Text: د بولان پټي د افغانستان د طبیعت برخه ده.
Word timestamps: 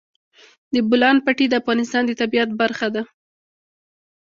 د 0.73 0.75
بولان 0.89 1.17
پټي 1.25 1.45
د 1.49 1.53
افغانستان 1.61 2.03
د 2.05 2.11
طبیعت 2.21 2.49
برخه 2.61 2.87
ده. 2.95 3.03